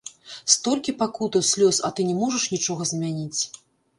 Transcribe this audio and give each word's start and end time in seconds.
Столькі 0.53 0.95
пакутаў, 1.01 1.43
слёз, 1.51 1.81
а 1.89 1.93
ты 1.99 2.07
не 2.09 2.15
можаш 2.21 2.43
нічога 2.55 2.91
змяніць. 2.93 3.41